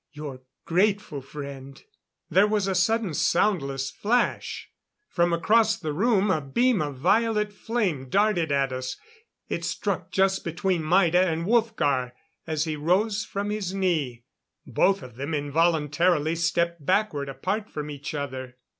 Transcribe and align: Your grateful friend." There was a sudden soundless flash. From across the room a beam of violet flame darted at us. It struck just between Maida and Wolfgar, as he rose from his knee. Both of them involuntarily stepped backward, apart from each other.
Your 0.13 0.41
grateful 0.65 1.21
friend." 1.21 1.79
There 2.27 2.47
was 2.47 2.67
a 2.67 2.73
sudden 2.73 3.13
soundless 3.13 3.91
flash. 3.91 4.71
From 5.07 5.31
across 5.31 5.77
the 5.77 5.93
room 5.93 6.31
a 6.31 6.41
beam 6.41 6.81
of 6.81 6.95
violet 6.97 7.53
flame 7.53 8.09
darted 8.09 8.51
at 8.51 8.73
us. 8.73 8.97
It 9.47 9.63
struck 9.63 10.09
just 10.09 10.43
between 10.43 10.83
Maida 10.83 11.21
and 11.27 11.45
Wolfgar, 11.45 12.13
as 12.47 12.63
he 12.63 12.75
rose 12.75 13.25
from 13.25 13.51
his 13.51 13.75
knee. 13.75 14.23
Both 14.65 15.03
of 15.03 15.17
them 15.17 15.35
involuntarily 15.35 16.33
stepped 16.33 16.83
backward, 16.83 17.29
apart 17.29 17.69
from 17.69 17.91
each 17.91 18.15
other. 18.15 18.55